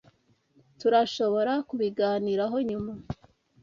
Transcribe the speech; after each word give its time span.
Turashobora 0.79 1.53
kubiganiraho 1.67 2.57
nyuma. 2.69 2.93